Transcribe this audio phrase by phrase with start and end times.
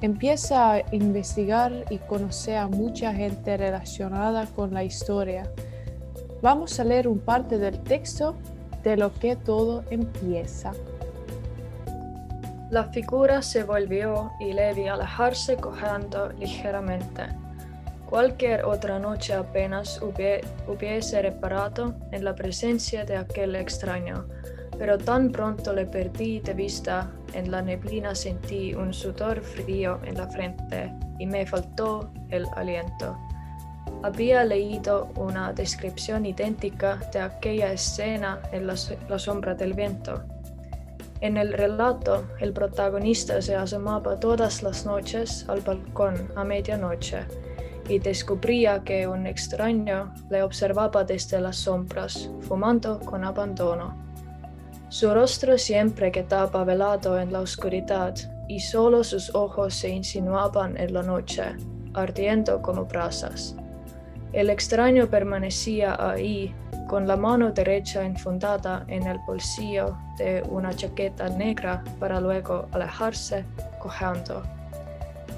[0.00, 5.44] Empieza a investigar y conocer a mucha gente relacionada con la historia
[6.42, 8.34] Vamos a leer un parte del texto
[8.82, 10.72] de lo que todo empieza.
[12.70, 17.24] La figura se volvió y le vi alejarse cojeando ligeramente.
[18.08, 24.26] Cualquier otra noche apenas hubiese reparado en la presencia de aquel extraño,
[24.78, 30.16] pero tan pronto le perdí de vista, en la neblina sentí un sudor frío en
[30.16, 33.16] la frente y me faltó el aliento.
[34.02, 38.76] Había leído una descripción idéntica de aquella escena en la,
[39.18, 40.22] sombra del viento.
[41.20, 47.26] En el relato, el protagonista se asomaba todas las noches al balcón a medianoche
[47.90, 54.10] y descubría que un extraño le observaba desde las sombras, fumando con abandono.
[54.88, 58.14] Su rostro siempre quedaba velado en la oscuridad
[58.48, 61.54] y solo sus ojos se insinuaban en la noche,
[61.94, 63.54] ardiendo como brasas.
[64.32, 66.54] El extraño permanecía ahí,
[66.88, 73.44] con la mano derecha enfundada en el bolsillo de una chaqueta negra para luego alejarse
[73.80, 74.42] cojeando.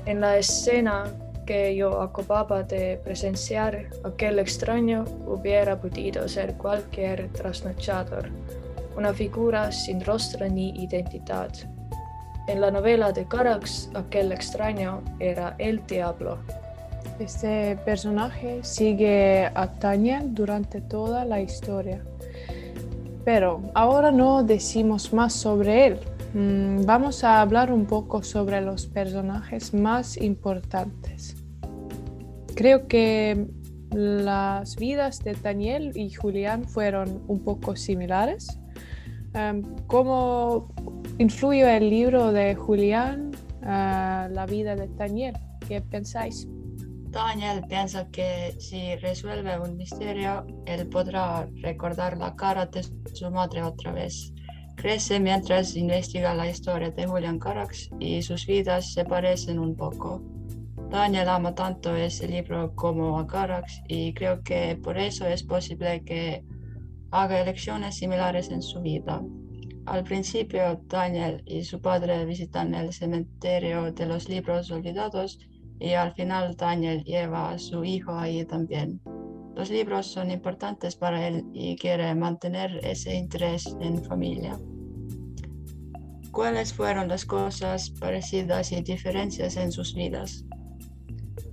[0.05, 1.05] En la escena
[1.47, 8.29] que yo acababa de presenciar, aquel extraño hubiera podido ser cualquier trasnochador,
[8.97, 11.51] una figura sin rostro ni identidad.
[12.47, 16.39] En la novela de Carax, aquel extraño era el diablo.
[17.23, 22.03] Este personaje sigue a Daniel durante toda la historia.
[23.25, 26.01] Pero ahora no decimos más sobre él.
[26.35, 31.37] Mm, vamos a hablar un poco sobre los personajes más importantes.
[32.57, 33.47] Creo que
[33.93, 38.59] las vidas de Daniel y Julián fueron un poco similares.
[39.33, 40.75] Em, ¿Cómo
[41.19, 43.31] influyó el libro de Julián
[43.63, 45.37] a la vida de Daniel?
[45.69, 46.49] ¿Qué pensáis?
[47.13, 53.63] Daniel piensa que si resuelve un misterio, él podrá recordar la cara de su madre
[53.63, 54.33] otra vez.
[54.77, 60.23] Crece mientras investiga la historia de Julian Carax y sus vidas se parecen un poco.
[60.89, 66.03] Daniel ama tanto ese libro como a Carax y creo que por eso es posible
[66.05, 66.43] que
[67.11, 69.23] haga elecciones similares en su vida.
[69.85, 75.39] Al principio, Daniel y su padre visitan el cementerio de los libros olvidados
[75.79, 79.01] y al final Daniel lleva a su hijo ahí también.
[79.55, 84.59] Los libros son importantes para él y quiere mantener ese interés en familia.
[86.31, 90.45] ¿Cuáles fueron las cosas parecidas y diferencias en sus vidas?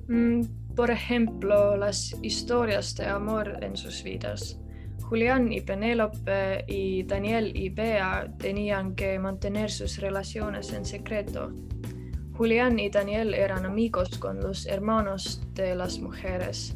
[0.07, 0.43] Mm,
[0.75, 4.57] por ejemplo, las historias de amor en sus vidas.
[5.01, 11.51] Julián y Penélope y Daniel y Bea tenían que mantener sus relaciones en secreto
[12.39, 16.73] Julián y Daniel eran amigos con los hermanos de las mujeres.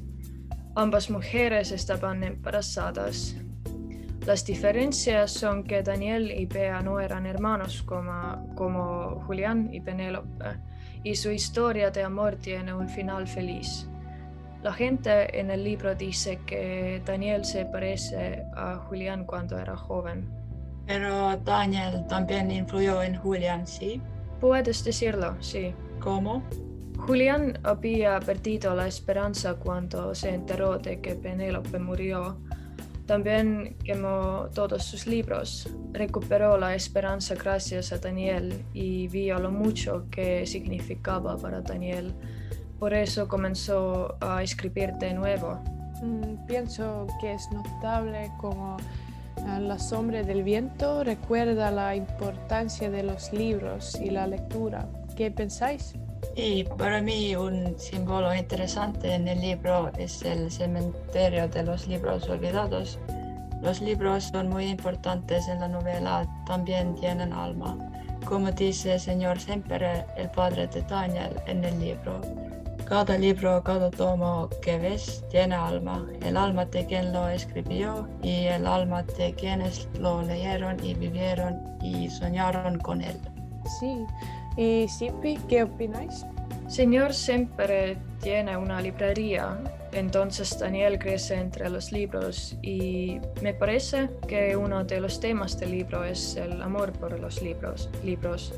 [0.76, 3.38] Ambas mujeres estaban embarazadas.
[4.28, 10.60] Las diferencias son que Daniel y Bea no eran hermanos como, como Julián y Penélope,
[11.02, 13.88] y su historia de amor tiene un final feliz.
[14.64, 20.30] La gente en el libro dice que Daniel se parece a Julián cuando era joven.
[20.88, 24.02] Pero Daniel también influyó en Julián, ¿sí?
[24.44, 25.74] Puedes decirlo, sí.
[26.02, 26.44] ¿Cómo?
[26.98, 32.36] Julián había perdido la esperanza cuando se enteró de que Penélope murió.
[33.06, 40.08] También quemó todos sus libros, recuperó la esperanza gracias a Daniel y vio lo mucho
[40.12, 42.14] que significaba para Daniel.
[42.80, 45.64] Por eso comenzó a escribir de nuevo.
[46.02, 48.76] Mm, pienso que es notable como
[49.60, 54.88] La sombra del viento recuerda la importancia de los libros y la lectura.
[55.16, 55.96] ¿Qué pensáis?
[56.36, 62.28] Y para mí un símbolo interesante en el libro es el cementerio de los libros
[62.30, 63.00] olvidados.
[63.62, 67.78] Los libros son muy importantes en la novela, también tienen alma,
[68.26, 72.22] como dice el señor Semper, el padre de Daniel, en el libro.
[72.94, 78.46] Cada libro, cada tomo que ves tiene alma, el alma de quien lo escribió y
[78.46, 83.20] el alma de quienes lo leyeron y vivieron y soñaron con él.
[83.80, 84.06] Sí,
[84.58, 86.24] ¿Y Sipi, qué opináis?
[86.68, 89.58] Señor siempre tiene una librería,
[89.92, 95.72] entonces Daniel crece entre los libros y me parece que uno de los temas del
[95.72, 97.90] libro es el amor por los libros.
[98.04, 98.54] libros.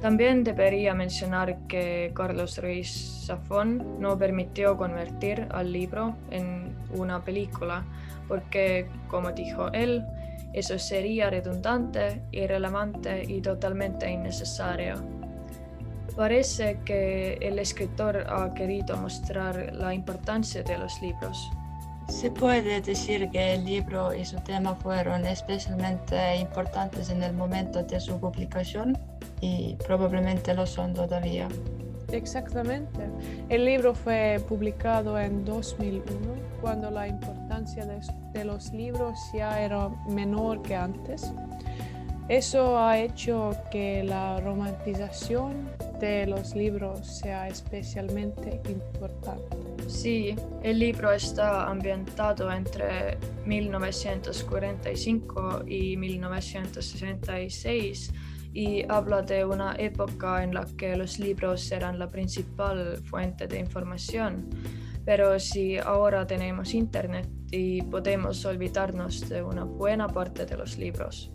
[0.00, 7.84] También debería mencionar que Carlos Ruiz Zafón no permitió convertir al libro en una película
[8.28, 10.04] porque, como dijo él,
[10.52, 14.94] eso sería redundante, irrelevante y totalmente innecesario.
[16.16, 21.50] Parece que el escritor ha querido mostrar la importancia de los libros.
[22.08, 27.82] Se puede decir que el libro y su tema fueron especialmente importantes en el momento
[27.82, 28.96] de su publicación
[29.40, 31.48] y probablemente lo son todavía.
[32.12, 33.00] Exactamente.
[33.48, 36.04] El libro fue publicado en 2001,
[36.60, 41.32] cuando la importancia de, los libros ya era menor que antes.
[42.28, 45.68] Eso ha hecho que la romantización
[46.00, 49.55] de los libros sea especialmente importante.
[49.86, 58.12] Sí, el libro está ambientado entre 1945 y 1966
[58.52, 63.60] y habla de una época en la que los libros eran la principal fuente de
[63.60, 64.50] información.
[65.04, 71.30] Pero si ahora tenemos Internet y podemos olvidarnos de una buena parte de los libros.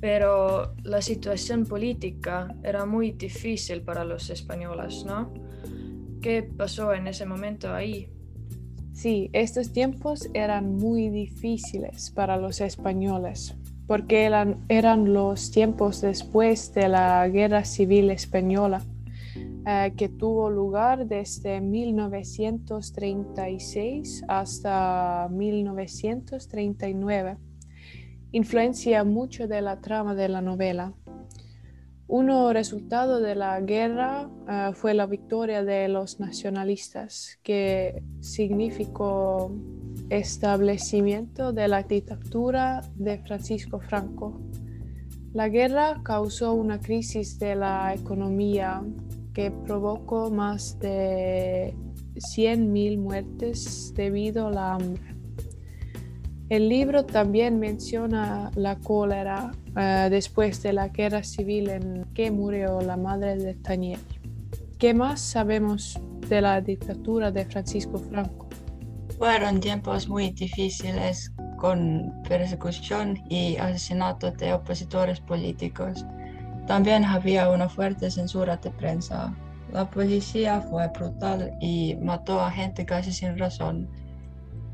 [0.00, 5.32] Pero la situación política era muy difícil para los españoles, ¿no?
[6.20, 8.08] ¿Qué pasó en ese momento ahí?
[8.92, 13.56] Sí, estos tiempos eran muy difíciles para los españoles
[13.90, 18.84] porque eran, eran los tiempos después de la Guerra Civil Española,
[19.66, 27.36] eh, que tuvo lugar desde 1936 hasta 1939.
[28.30, 30.94] Influencia mucho de la trama de la novela.
[32.12, 39.56] Uno resultado de la guerra eh, fue la victoria de los nacionalistas, que significó
[40.08, 44.40] establecimiento de la dictadura de Francisco Franco.
[45.32, 48.82] La guerra causó una crisis de la economía
[49.32, 51.76] que provocó más de
[52.16, 55.19] 100.000 muertes debido a la hambre.
[56.50, 62.80] El libro también menciona la cólera eh, después de la guerra civil en que murió
[62.80, 64.00] la madre de Daniel.
[64.76, 65.96] ¿Qué más sabemos
[66.28, 68.48] de la dictadura de Francisco Franco?
[69.16, 76.04] Fueron tiempos muy difíciles con persecución y asesinato de opositores políticos.
[76.66, 79.32] También había una fuerte censura de prensa.
[79.72, 83.88] La policía fue brutal y mató a gente casi sin razón.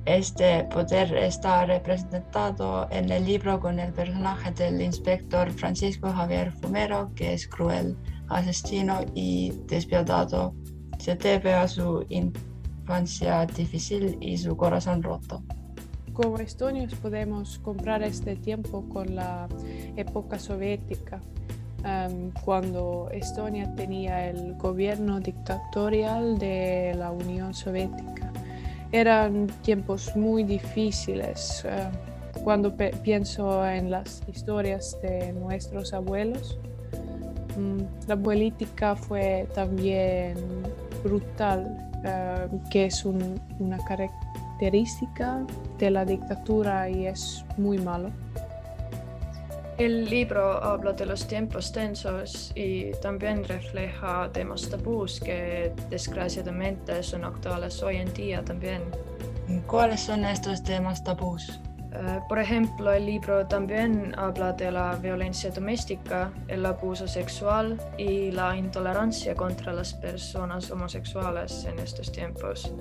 [0.07, 7.11] Este poder está representado en el libro con el personaje del inspector Francisco Javier Fumero,
[7.17, 7.97] que es cruel,
[8.29, 10.55] asesino y despiadado.
[11.01, 15.43] Se debe a su infancia difícil y su corazón roto.
[16.13, 19.49] Como estonios podemos comprar este tiempo con la
[19.97, 21.21] época soviética,
[21.83, 28.26] em, cuando Estonia tenía el gobierno dictatorial de la Unión Soviética.
[28.93, 31.65] Eran tiempos muy difíciles.
[31.65, 36.59] Em, cuando pienso en las historias de nuestros abuelos,
[37.57, 40.37] mm, la política fue también
[41.03, 45.45] brutal eh, que es una característica
[45.79, 48.11] de la dictadura y es muy malo.
[49.79, 57.27] El libro habla de los tiempos tensos y también refleja temas tabús que desgraciadamente son
[57.27, 58.81] actuales hoy en día también.
[59.67, 61.61] ¿Cuáles son estos temas tabús?
[61.93, 68.31] Eh, por ejemplo, el libro también habla de la violencia doméstica, el abuso sexual y
[68.31, 72.73] la intolerancia contra las personas homosexuales en estos tiempos.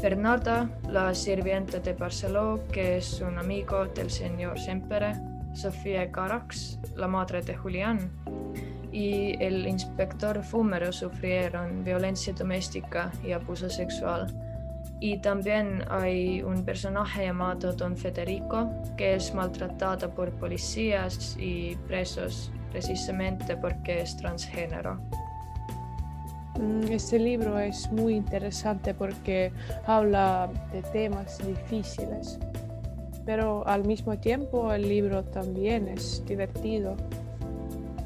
[0.00, 5.14] Bernarda, la sirvienta de Barceló, que es un amigo del señor Sempere,
[5.54, 8.10] Sofía Carax, la madre de Julián,
[8.92, 14.26] y el inspector Fumero sufrieron violencia doméstica y abuso sexual.
[15.00, 22.52] Y también hay un personaje llamado Don Federico que es maltratado por policías y presos
[22.70, 25.00] precisamente porque es transgénero.
[26.58, 29.52] Mm, este libro es muy interesante porque
[29.86, 32.38] habla de temas difíciles,
[33.24, 36.96] pero al mismo tiempo el libro también es divertido.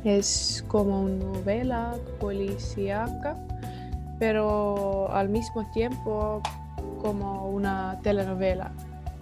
[0.04, 3.36] Es como una novela policíaca,
[4.18, 6.40] pero al mismo tiempo
[7.00, 8.72] como una telenovela.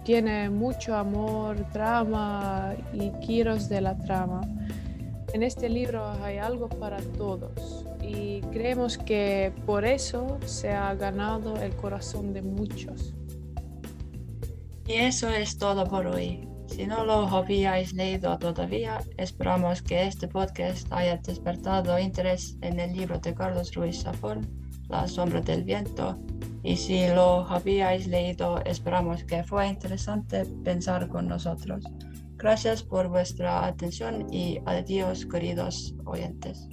[0.03, 4.41] Tiene mucho amor, drama y giros de la trama.
[5.33, 11.57] En este libro hay algo para todos y creemos que por eso se ha ganado
[11.57, 13.13] el corazón de muchos.
[14.87, 16.47] Y eso es todo por hoy.
[16.67, 22.93] Si no lo habíais leído todavía, esperamos que este podcast haya despertado interés en el
[22.93, 24.47] libro de Carlos Ruiz Zafón,
[24.87, 26.17] La sombra del viento,
[26.63, 31.83] y si lo habíais leído, esperamos que fue interesante pensar con nosotros.
[32.37, 36.69] Gracias por vuestra atención y adiós, queridos oyentes.